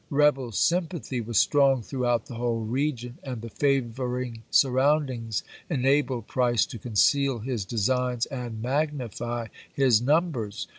Rebel 0.09 0.51
sympathy 0.51 1.21
was 1.21 1.37
strong 1.37 1.83
throughout 1.83 2.25
the 2.25 2.33
whole 2.33 2.61
region, 2.65 3.19
and 3.21 3.43
the 3.43 3.51
favoring 3.51 4.41
surroundings 4.49 5.43
enabled 5.69 6.27
Price 6.27 6.65
to 6.65 6.79
conceal 6.79 7.37
his 7.37 7.65
designs 7.65 8.25
and 8.25 8.63
magnify 8.63 9.49
his 9.71 10.01
numbers. 10.01 10.65